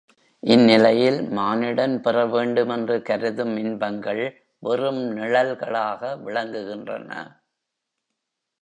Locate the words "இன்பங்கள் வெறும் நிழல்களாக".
3.57-6.15